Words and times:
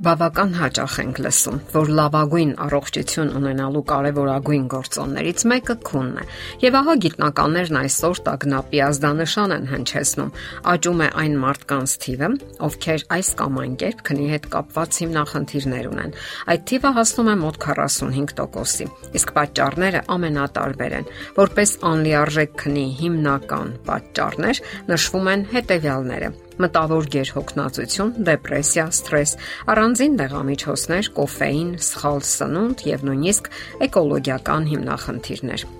Բավական 0.00 0.54
հաճախ 0.56 0.92
ենք 1.02 1.18
լսում, 1.20 1.56
որ 1.74 1.90
լավագույն 1.98 2.52
առողջություն 2.64 3.32
ունենալու 3.36 3.82
կարևորագույն 3.90 4.62
գործոններից 4.72 5.44
մեկը 5.52 5.76
քունն 5.84 6.14
է։ 6.22 6.24
Եվ 6.62 6.78
ահա 6.80 6.94
գիտնականներն 7.04 7.78
այսօր 7.82 8.22
տագնապի 8.30 8.80
ազդանշան 8.86 9.54
են 9.58 9.68
հնչեցնում։ 9.74 10.32
Աճում 10.72 11.04
է 11.04 11.10
այն 11.20 11.36
մարդկանց 11.44 11.96
թիվը, 12.00 12.32
ովքեր 12.70 13.06
այս 13.20 13.32
կամ 13.44 13.60
այն 13.60 13.76
կերպ 13.84 14.04
քնի 14.08 14.28
հետ 14.32 14.50
կապված 14.56 15.00
հիմնախնդիրներ 15.04 15.92
ունեն։ 15.92 16.18
Այդ 16.48 16.68
թիվը 16.72 16.96
հասնում 16.96 17.28
է 17.28 17.38
մոտ 17.44 17.64
45%-ի։ 17.68 18.90
Իսկ 19.20 19.34
պատճառները 19.36 20.06
ամենատարբեր 20.16 21.00
են։ 21.00 21.10
Որպես 21.44 21.80
անլիարժեք 21.92 22.60
քնի 22.64 22.86
հիմնական 23.04 23.74
պատճառներ 23.90 24.68
նշվում 24.94 25.34
են 25.36 25.50
հետևյալները 25.52 26.38
մտավոր 26.64 27.10
գերհոգնածություն, 27.16 28.14
դեպրեսիա, 28.28 28.86
սթրես, 29.00 29.34
առանձին 29.74 30.16
դեղամիջոցներ, 30.20 31.12
կոֆեին, 31.18 31.74
սխալ 31.90 32.24
սնունդ 32.36 32.88
եւ 32.92 33.06
նույնիսկ 33.10 33.52
էկոլոգիական 33.88 34.72
հիմնախնդիրներ։ 34.74 35.79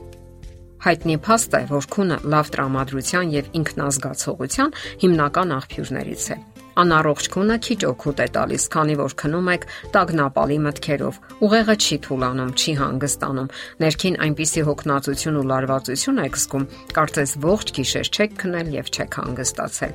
Հայտնի 0.80 1.16
փաստ 1.20 1.56
է, 1.58 1.62
որ 1.68 1.86
քունը 1.92 2.16
լավ 2.32 2.50
տրամադրության 2.54 3.32
եւ 3.34 3.48
ինքնազգացողության 3.60 4.70
հիմնական 5.02 5.52
աղբյուրներից 5.60 6.24
է։ 6.32 6.36
Անառողջ 6.80 7.26
քունը 7.34 7.56
քիչ 7.66 7.78
օգուտ 7.90 8.20
է 8.24 8.26
տալիս, 8.36 8.64
քանի 8.72 8.94
որ 9.00 9.14
քնում 9.20 9.50
եք 9.52 9.66
տագնապալի 9.96 10.58
մտքերով։ 10.64 11.18
Ուղեղը 11.44 11.76
չի 11.84 11.98
թուլանում, 12.06 12.52
չի 12.56 12.74
հանգստանում։ 12.80 13.50
Ներքին 13.84 14.16
այնպիսի 14.24 14.64
հոգնածություն 14.70 15.40
ու 15.40 15.44
լարվածություն 15.50 16.22
եք 16.24 16.40
զգում, 16.40 16.68
կարծես 16.96 17.36
ողջ 17.44 17.74
գիշեր 17.80 18.12
չեք 18.14 18.40
քնել 18.40 18.72
եւ 18.78 18.90
չեք 18.94 19.20
հանգստացել։ 19.20 19.94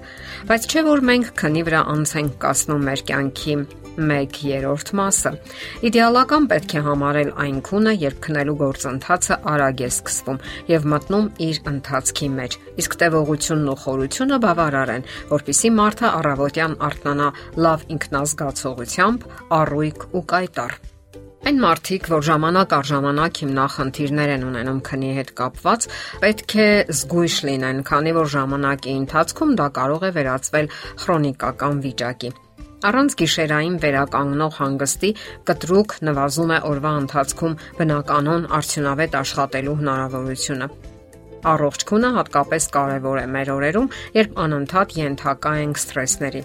Բայց 0.51 0.69
չէ 0.69 0.85
որ 0.91 1.03
մենք 1.09 1.33
քնի 1.41 1.65
վրա 1.65 1.81
անց 1.95 2.15
ենք 2.21 2.39
կասնում 2.45 2.87
մեր 2.91 3.05
կյանքի 3.09 3.57
1/3 3.97 4.93
մասը։ 4.99 5.31
Իդեալական 5.89 6.47
պետք 6.51 6.75
է 6.75 6.81
համարել 6.87 7.29
այն 7.45 7.59
քունը, 7.67 7.93
երբ 8.05 8.17
քնելու 8.25 8.57
գործընթացը 8.63 9.35
արագ 9.53 9.85
է 9.85 9.89
սկսվում 9.91 10.41
եւ 10.71 10.89
մտնում 10.95 11.29
իր 11.47 11.61
ընթացքի 11.73 12.29
մեջ։ 12.39 12.57
Իսկ 12.81 12.97
տևողությունն 13.01 13.71
ու 13.75 13.79
խորությունը 13.85 14.41
բավարար 14.45 14.89
են, 14.95 15.07
որpիսի 15.35 15.69
մարդը 15.79 16.07
առավոտյան 16.19 16.75
արթնանա 16.89 17.29
լավ 17.65 17.87
ինքնազգացողությամբ, 17.95 19.19
առույգ 19.59 19.99
ու 20.15 20.25
կայտար։ 20.35 20.77
Այն 21.45 21.59
մարդիկ, 21.61 22.07
որ 22.09 22.23
ժամանակ 22.25 22.71
առ 22.73 22.87
ժամանակ 22.89 23.41
հիմնախնդիրներ 23.41 24.31
են 24.35 24.45
ունենում 24.47 24.79
քնի 24.87 25.11
հետ 25.17 25.29
կապված, 25.37 25.85
պետք 26.23 26.55
է 26.63 26.69
զգույշ 26.89 27.35
լինեն, 27.49 27.83
քանի 27.85 28.15
որ 28.17 28.31
ժամանակի 28.33 28.95
ընթացքում 29.03 29.53
դա 29.61 29.67
կարող 29.77 30.07
է 30.09 30.11
վերածվել 30.17 30.71
քրոնիկական 31.05 31.85
վիճակի։ 31.85 32.33
Առանց 32.85 33.13
գիշերային 33.17 33.77
վերականգնող 33.81 34.57
հանգստի 34.59 35.09
կտրուկ 35.49 35.93
նվազում 36.05 36.51
է 36.53 36.57
օրվա 36.69 36.91
ընթացքում 37.01 37.55
բնականon 37.79 38.43
արդյունավետ 38.57 39.17
աշխատելու 39.19 39.77
հնարավորությունը։ 39.79 40.67
Առողջ 41.45 41.85
քունը 41.89 42.11
հատկապես 42.17 42.67
կարևոր 42.75 43.17
է 43.21 43.25
մեր 43.35 43.51
օրերում, 43.55 43.89
երբ 44.19 44.37
անընդհատ 44.45 44.95
ենթակա 45.01 45.55
ենք 45.65 45.81
սթրեսների։ 45.81 46.43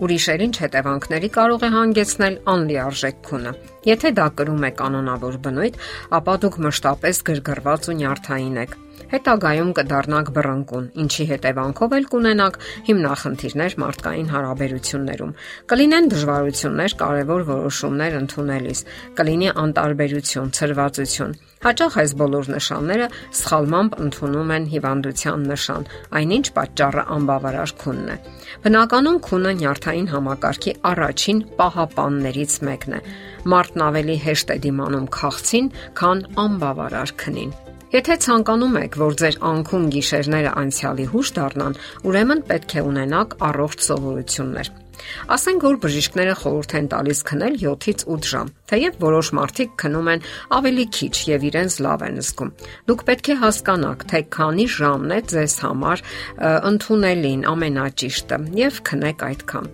Ուրիշերին 0.00 0.54
հետևանքների 0.60 1.28
կարող 1.40 1.64
է 1.64 1.68
հանգեցնել 1.76 2.36
անլիարժեք 2.52 3.18
քունը։ 3.30 3.52
Եթե 3.88 4.12
դա 4.18 4.28
կրում 4.36 4.68
է 4.68 4.70
կանոնավոր 4.76 5.40
բնույթ, 5.46 5.80
ապա 6.20 6.36
դուք 6.44 6.60
մշտապես 6.68 7.24
գրգռված 7.30 7.90
ու 7.90 7.98
նյարդային 8.00 8.62
եք 8.66 8.78
հետագայում 9.10 9.70
կդառնաք 9.74 10.28
բռնկուն, 10.36 10.84
ինչի 11.02 11.24
հետևանքով 11.30 11.94
էլ 11.96 12.04
կունենաք 12.12 12.58
հիմնախնդիրներ 12.88 13.76
մարդկային 13.82 14.28
հարաբերություններում։ 14.34 15.32
Կլինեն 15.72 16.10
դժվարություններ 16.14 16.96
կարևոր 17.00 17.46
որոշումներ 17.50 18.18
ընդունելիս, 18.20 18.82
կլինի 19.18 19.50
անտարբերություն, 19.64 20.52
ցրվածություն։ 20.60 21.38
Հաճախ 21.60 21.96
այս 22.00 22.12
բոլոր 22.16 22.46
նշանները 22.54 23.06
սխալմամբ 23.36 23.96
ընդունում 24.00 24.52
են 24.54 24.68
հիվանդության 24.70 25.42
նշան, 25.50 25.82
այնինչ 26.20 26.46
պատճառը 26.56 27.02
անբավարար 27.16 27.74
քունն 27.82 28.08
է։ 28.14 28.16
Բնականon 28.64 29.18
քունը 29.26 29.52
նյարդային 29.60 30.08
համակարգի 30.14 30.72
առաջին 30.90 31.42
պահապաններից 31.60 32.56
մեկն 32.70 32.96
է։ 32.96 33.02
Մարդն 33.70 33.82
ավելի 33.86 34.14
հեշտ 34.18 34.48
է 34.50 34.54
դիմանում 34.66 35.04
քաղցին, 35.14 35.66
քան 35.94 36.20
անբավարար 36.42 37.10
քնին։ 37.22 37.50
Եթե 37.94 38.14
ցանկանում 38.24 38.78
եք, 38.80 38.96
որ 38.98 39.14
ձեր 39.20 39.36
անքուն 39.50 39.84
գիշերները 39.94 40.54
անցյալի 40.62 41.06
հուշ 41.12 41.30
դառնան, 41.38 41.78
ուրեմն 42.10 42.42
պետք 42.50 42.74
է 42.74 42.84
ունենաք 42.90 43.36
առողջ 43.46 43.86
սովորություններ։ 43.86 44.72
Ասենք 45.36 45.66
որ 45.66 45.76
բժիշկները 45.84 46.34
խորհուրդ 46.40 46.74
են 46.80 46.88
տալիս 46.94 47.20
քնել 47.30 47.58
7-ից 47.62 48.04
8 48.16 48.30
ժամ, 48.30 48.52
թեև 48.70 48.98
որոշ 49.04 49.30
մարդիկ 49.40 49.76
քնում 49.82 50.10
են 50.14 50.24
ավելի 50.60 50.86
քիչ 50.96 51.14
եւ 51.30 51.46
իրենց 51.50 51.76
լավ 51.86 52.06
են 52.08 52.18
զգում։ 52.20 52.54
Դուք 52.90 53.04
պետք 53.10 53.30
է 53.30 53.38
հասկանաք, 53.44 54.08
թե 54.10 54.22
քանի 54.38 54.66
ժամն 54.80 55.14
է 55.16 55.20
ձեզ 55.34 55.54
համար 55.66 56.04
ընդունելին 56.70 57.46
ամենաճիշտը 57.54 58.42
եւ 58.60 58.82
քնեք 58.90 59.24
այդքան։ 59.30 59.70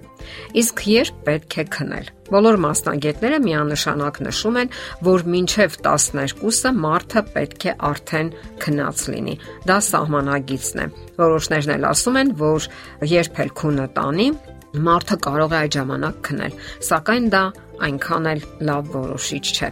Իսկ 0.59 0.81
երբ 0.91 1.19
պետք 1.27 1.57
է 1.61 1.65
քնել։ 1.77 2.09
Բոլոր 2.27 2.57
մասնագետները 2.65 3.39
միանշանակ 3.45 4.19
նշում 4.27 4.59
են, 4.63 4.73
որ 5.07 5.25
մինչև 5.35 5.77
12-ը 5.87 6.73
մարդը 6.81 7.23
պետք 7.37 7.67
է 7.71 7.75
արդեն 7.91 8.33
քնած 8.65 9.05
լինի։ 9.13 9.37
Դա 9.71 9.79
սահմանագիծն 9.91 10.83
է։ 10.83 10.89
Որոշներն 11.23 11.75
էլ 11.77 11.89
ասում 11.93 12.21
են, 12.23 12.35
որ 12.43 12.69
երբ 13.15 13.41
էլ 13.47 13.55
քունը 13.63 13.89
տանի, 14.01 14.29
Մարդը 14.77 15.17
կարող 15.25 15.53
է 15.55 15.57
այդ 15.63 15.77
ժամանակ 15.77 16.17
քնել, 16.27 16.59
սակայն 16.85 17.31
դա 17.33 17.45
այնքան 17.87 18.27
էլ 18.31 18.43
լավ 18.67 18.89
որոշիչ 18.95 19.43
չէ։ 19.57 19.69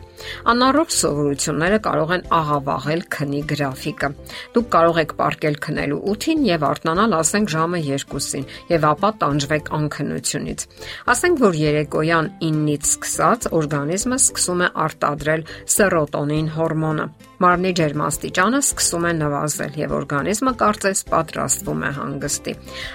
Անառողջ 0.52 0.94
սովորությունները 0.98 1.78
կարող 1.84 2.12
են 2.16 2.24
աղավաղել 2.38 3.04
քնի 3.14 3.40
գրաֆիկը։ 3.52 4.10
Դուք 4.54 4.68
կարող 4.74 5.00
եք 5.04 5.14
ապարկել 5.14 5.58
քնելու 5.66 6.00
8-ին 6.14 6.44
եւ 6.48 6.66
արթնանալ, 6.68 7.16
ասենք 7.20 7.52
ժամը 7.54 7.82
2-ին, 7.88 8.48
եւ 8.74 8.86
ապա 8.92 9.10
տանջվեք 9.24 9.70
անքնությունից։ 9.80 10.66
Ասենք 11.14 11.44
որ 11.44 11.60
երեկոյան 11.64 12.32
9-ից 12.44 12.90
սկսած 12.94 13.48
օրգանիզմը 13.60 14.18
սկսում 14.24 14.64
է 14.64 14.72
արտադրել 14.84 15.46
սերոտոնին 15.74 16.50
հորմոնը։ 16.58 17.08
Մարմնի 17.44 17.74
ջերմաստիճանը 17.78 18.60
սկսում 18.64 19.04
է 19.04 19.12
նվազել 19.18 19.74
եւ 19.84 19.92
օրգանիզմը 19.98 20.52
կարծես 20.64 21.02
պատրաստվում 21.10 21.84
է 21.84 21.90
հանգստի։ 21.98 22.54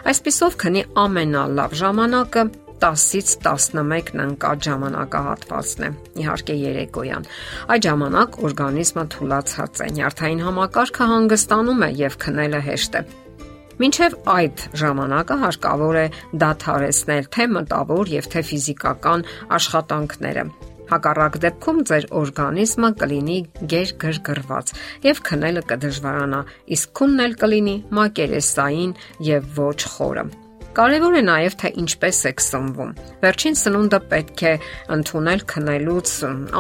Այսպիսով 0.10 0.58
քնի 0.64 0.84
ամենալավ 1.04 1.76
ժամանակը 1.84 2.44
10-ից 2.80 3.32
11-ն 3.44 4.22
ընկած 4.24 4.68
ժամանակահատվածն 4.70 5.86
է։ 5.86 5.90
Իհարկե 6.24 6.56
երեկոյան։ 6.60 7.28
Այդ 7.76 7.88
ժամանակ 7.90 8.38
օրգանիզմը 8.50 9.06
թուլացած 9.16 9.82
է, 9.84 9.90
նյարդային 10.00 10.44
համակարգը 10.48 11.10
հանգստանում 11.14 11.84
է 11.90 11.92
եւ 12.00 12.18
քնելը 12.24 12.64
հեշտ 12.70 12.98
է։ 13.00 13.04
Մինչև 13.80 14.16
այդ 14.40 14.66
ժամանակը 14.80 15.38
հարկավոր 15.44 16.00
է 16.00 16.08
դադարեցնել 16.44 17.30
թե 17.36 17.46
մտավոր 17.60 18.12
եւ 18.16 18.34
թե 18.34 18.44
ֆիզիկական 18.50 19.24
աշխատանքները։ 19.60 20.44
Հակառակ 20.90 21.40
դեպքում 21.46 21.82
ձեր 21.90 22.10
օրգանիզմը 22.20 22.92
կլինի 23.04 23.40
գերգրգռված 23.74 24.76
եւ 25.06 25.24
քնելը 25.30 25.66
կդժվարանա, 25.72 26.44
իսկ 26.78 26.94
քունն 27.00 27.26
էլ 27.30 27.40
կլինի 27.46 27.80
մակերեսային 28.00 28.94
եւ 29.30 29.52
ոչ 29.60 29.80
խորը։ 29.96 30.30
Կարևոր 30.70 31.16
է 31.18 31.22
նաև 31.26 31.56
թե 31.58 31.70
ինչպես 31.82 32.18
եք 32.30 32.42
սնվում։ 32.46 32.90
Վերջին 33.24 33.56
սնունդը 33.58 34.00
պետք 34.12 34.42
է 34.46 34.52
ընդունել 34.94 35.42
քնելուց 35.50 36.12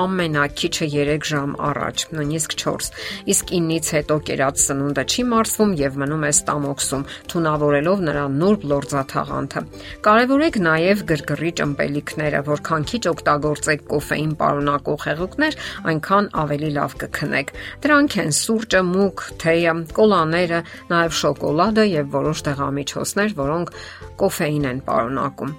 ամենակիչը 0.01 0.87
3 0.93 1.27
ժամ 1.29 1.51
առաջ, 1.69 2.05
նույնիսկ 2.17 2.55
4։ 2.61 2.87
Իսկ 3.33 3.53
9-ից 3.53 3.91
հետո 3.95 4.17
կերած 4.29 4.63
սնունդը 4.63 5.03
չի 5.13 5.25
մարսվում 5.29 5.75
եւ 5.83 5.99
մնում 6.01 6.25
է 6.25 6.31
ստամոքսում, 6.33 7.05
թունավորելով 7.29 8.03
նրա 8.09 8.25
նուրբ 8.39 8.65
լորձաթաղանթը։ 8.73 9.63
Կարևորեք 10.09 10.59
նաև 10.65 11.05
գրգռիչ 11.13 11.55
ըմպելիքները, 11.69 12.43
որքան 12.49 12.89
քիչ 12.89 13.03
օգտագործեք 13.13 13.85
կոֆեին 13.93 14.33
պարունակող 14.41 15.07
հեղուկներ, 15.09 15.59
այնքան 15.93 16.31
ավելի 16.49 16.73
լավ 16.79 16.97
կքնեք։ 17.05 17.55
Դրանք 17.85 18.19
են 18.25 18.35
սուրճը, 18.39 18.83
մուկ, 18.89 19.25
թեյը, 19.45 19.77
կոլաները, 19.99 20.61
նաև 20.89 21.17
շոկոլադը 21.19 21.89
եւ 21.93 22.13
որոշ 22.19 22.45
դեղամիջոցներ, 22.49 23.35
որոնք 23.37 23.75
կոֆեին 24.21 24.69
են 24.73 24.85
պարունակում։ 24.89 25.57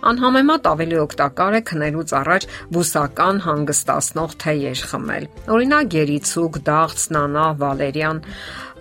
Անհամեմատ 0.00 0.66
ավելի 0.70 0.96
օգտակար 1.00 1.54
է 1.58 1.60
քնելուց 1.70 2.12
առաջ 2.16 2.44
բուսական 2.72 3.40
հանգստացնող 3.44 4.36
թեյեր 4.44 4.84
խմել։ 4.90 5.26
Օրինակ 5.56 5.90
գերիցուկ, 5.94 6.54
դաղց, 6.68 7.02
նանա, 7.16 7.46
վալերիան։ 7.60 8.22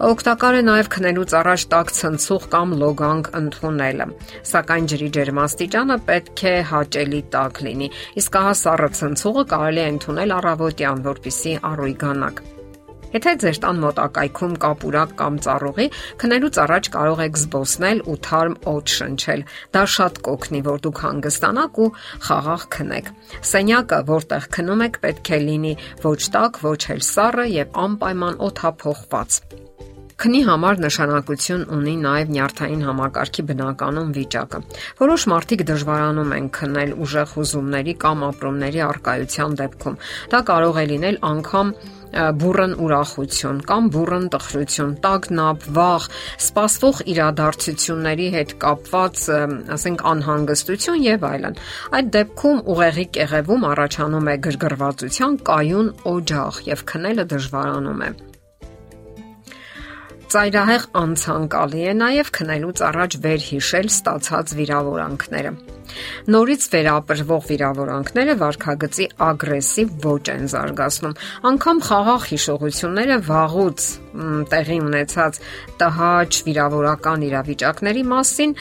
Օգտակար 0.09 0.59
է 0.59 0.61
նաև 0.69 0.91
քնելուց 0.95 1.33
առաջ 1.39 1.65
տաք 1.73 1.91
ցնցող 1.99 2.45
կամ 2.53 2.75
լոգանք 2.83 3.31
ընդունելը։ 3.39 4.07
Սակայն 4.51 4.87
ջրի 4.93 5.09
ջերմաստիճանը 5.19 5.97
պետք 6.07 6.45
է 6.53 6.53
հաճելի 6.71 7.21
տաք 7.35 7.59
լինի։ 7.67 7.91
Իսկ 8.23 8.39
ահա 8.43 8.53
սառը 8.63 8.89
ցնցողը 9.01 9.43
կարելի 9.55 9.83
է 9.83 9.89
ընդունել 9.97 10.37
առավոտյան, 10.39 11.03
որpիսի 11.09 11.57
առույգանակ։ 11.73 12.41
Եթե 13.09 13.31
ձեր 13.41 13.57
տան 13.63 13.79
մոտակայքում 13.81 14.51
կա 14.61 14.69
պուրակ 14.81 15.13
կամ 15.17 15.37
ծառուղի, 15.45 15.85
քնելուց 16.21 16.59
առաջ 16.63 16.89
կարող 16.95 17.21
եք 17.25 17.39
զբոսնել 17.41 18.01
ու 18.05 18.17
թարմ 18.27 18.57
օդ 18.69 18.93
շնչել։ 18.95 19.41
Դա 19.73 19.83
շատ 19.95 20.19
կօգնի, 20.27 20.61
որ 20.69 20.83
դուք 20.85 21.01
հանգստանաք 21.05 21.79
ու 21.85 21.89
խաղաղ 22.27 22.67
քնեք։ 22.77 23.09
Սենյակը, 23.53 23.99
որտեղ 24.13 24.45
քնում 24.59 24.85
եք, 24.89 25.01
պետք 25.07 25.33
է 25.33 25.41
լինի 25.47 25.73
ոչ 26.05 26.19
տաք, 26.37 26.61
ոչ 26.69 26.81
էլ 26.93 27.01
սառը 27.09 27.47
եւ 27.55 27.81
անպայման 27.89 28.39
օդափոխված։ 28.49 29.41
Քնի 30.19 30.39
համար 30.43 30.81
նշանակություն 30.83 31.61
ունի 31.71 31.91
նաև 32.03 32.31
նյարդային 32.35 32.81
համակարգի 32.83 33.43
բնականոն 33.51 34.09
վիճակը։ 34.17 34.59
Որոշ 34.99 35.25
մարդիկ 35.31 35.63
դժվարանում 35.69 36.33
են 36.37 36.49
քնել 36.57 36.91
ուժեղ 37.05 37.31
հուզումների 37.37 37.93
կամ 38.03 38.25
ապրումների 38.27 38.81
արկայության 38.89 39.55
դեպքում։ 39.61 39.95
Դա 40.33 40.41
կարող 40.51 40.81
է 40.81 40.85
լինել 40.91 41.21
անգամ 41.29 41.71
բուրըն 42.09 42.71
ուրախություն 42.83 43.57
կամ 43.69 43.89
բուրըն 43.95 44.23
տխրություն, 44.35 44.93
տագնապ, 45.07 45.67
վախ, 45.79 46.07
սпасվող 46.49 47.03
իրադարձությունների 47.13 48.29
հետ 48.35 48.55
կապված, 48.63 49.25
ասենք 49.77 50.03
անհանգստություն 50.13 51.03
եւ 51.05 51.27
այլն։ 51.29 51.59
Այդ 51.99 52.09
դեպքում 52.17 52.63
ուղեղի 52.75 53.05
կեղևում 53.19 53.69
առաջանում 53.73 54.33
է 54.33 54.35
գրգռվածության 54.49 55.39
կայուն 55.51 55.93
օջախ 56.15 56.65
եւ 56.73 56.83
քնելը 56.93 57.27
դժվարանում 57.35 58.03
է 58.09 58.11
ծայրահեղ 60.29 60.83
անցանկալի 60.99 61.83
է 61.89 61.93
նաև 61.97 62.27
քնելուց 62.37 62.81
առաջ 62.85 63.15
վերհիշել 63.23 63.87
ստացած 63.89 64.51
վիրավորանքները։ 64.59 65.53
Նորից 66.33 66.65
վերապրվող 66.73 67.43
վիրավորանքները 67.49 68.35
վարքագծի 68.41 69.05
ագրեսիվ 69.29 69.93
ոճ 70.03 70.31
են 70.33 70.45
զարգացնում։ 70.53 71.15
Անկամ 71.49 71.81
խաղաղ 71.87 72.27
հիշողությունները 72.29 73.17
վաղուց 73.29 73.87
տեղի 74.49 74.77
ունեցած 74.83 75.39
տհաճ 75.79 76.39
վիրավորական 76.49 77.25
իրավիճակների 77.29 78.03
մասին, 78.09 78.55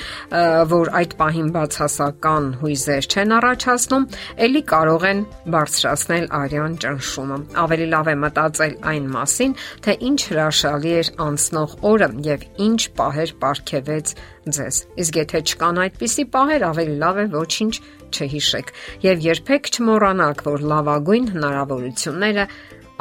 որ 0.72 0.90
այդ 1.00 1.14
պահին 1.18 1.48
բացասական 1.56 2.48
հույզեր 2.62 3.08
չեն 3.08 3.34
առաջացնում, 3.38 4.06
ելի 4.44 4.62
կարող 4.72 5.06
են 5.08 5.24
բարձրացնել 5.56 6.28
արյան 6.38 6.76
ճնշումը։ 6.84 7.38
Ավելի 7.64 7.88
լավ 7.96 8.12
է 8.12 8.16
մտածել 8.28 8.74
այն 8.92 9.08
մասին, 9.16 9.56
թե 9.88 9.96
ինչ 10.08 10.20
հրաշալի 10.28 10.92
էր 10.98 11.12
անցնող 11.28 11.76
օրը 11.88 12.10
եւ 12.28 12.46
ինչ 12.68 12.80
պահեր 12.98 13.34
ապարգևեց 13.38 14.14
ձեզ։ 14.56 14.78
Իսկ 15.02 15.18
եթե 15.18 15.40
չկան 15.48 15.80
այդպիսի 15.84 16.24
պահեր, 16.34 16.64
ավելի 16.68 16.96
լավ 17.02 17.18
է 17.18 17.26
ոչինչ 17.34 17.74
չհիշեք 18.08 18.72
եւ 19.04 19.22
երբեք 19.28 19.70
չմոռանաք, 19.74 20.42
որ 20.48 20.64
լավագույն 20.72 21.28
հնարավորությունները 21.34 22.44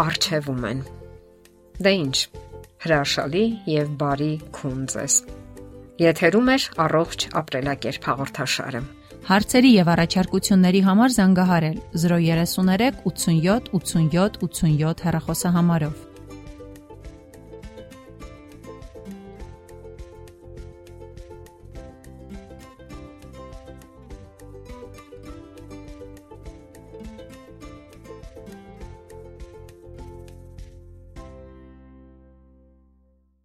արժևում 0.08 0.68
են։ 0.72 0.84
Դե 1.78 1.94
ի՞նչ։ 1.98 2.18
Հրաշալի 2.88 3.46
եւ 3.74 3.94
բարի 4.02 4.32
քուն 4.58 4.82
ձեզ։ 4.94 5.16
Եթերում 5.98 6.52
է 6.54 6.58
առողջ 6.88 7.28
ապրելակերպ 7.42 8.08
հաղորդաշարը։ 8.12 8.82
Հարցերի 9.28 9.72
եւ 9.74 9.90
առաջարկությունների 9.92 10.82
համար 10.88 11.16
զանգահարել 11.18 11.80
033 12.04 13.02
87 13.12 13.72
87 13.80 14.38
87 14.46 15.04
հեռախոսահամարով։ 15.08 16.07